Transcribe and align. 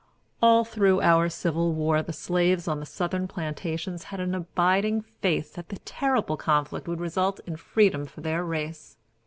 All 0.41 0.65
through 0.65 0.99
our 1.01 1.29
Civil 1.29 1.73
War 1.73 2.01
the 2.01 2.11
slaves 2.11 2.67
on 2.67 2.79
the 2.79 2.87
Southern 2.87 3.27
plantations 3.27 4.05
had 4.05 4.19
an 4.19 4.33
abiding 4.33 5.01
faith 5.01 5.53
that 5.53 5.69
the 5.69 5.77
terrible 5.77 6.37
conflict 6.37 6.87
would 6.87 6.99
result 6.99 7.39
in 7.45 7.55
freedom 7.55 8.07
for 8.07 8.21
their 8.21 8.43
race. 8.43 8.97